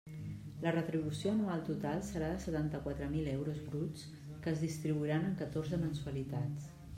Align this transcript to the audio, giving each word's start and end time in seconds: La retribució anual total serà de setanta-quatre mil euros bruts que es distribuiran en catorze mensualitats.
La 0.63 0.71
retribució 0.75 1.33
anual 1.35 1.59
total 1.67 2.01
serà 2.07 2.29
de 2.31 2.39
setanta-quatre 2.45 3.11
mil 3.11 3.29
euros 3.35 3.61
bruts 3.67 4.09
que 4.15 4.55
es 4.55 4.65
distribuiran 4.67 5.29
en 5.29 5.37
catorze 5.45 5.81
mensualitats. 5.85 6.73